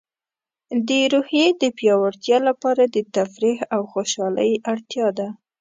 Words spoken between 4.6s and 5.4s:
اړتیا ده.